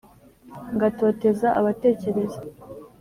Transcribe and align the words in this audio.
Ngatoteza 0.75 1.47
abatekereza 1.59 2.39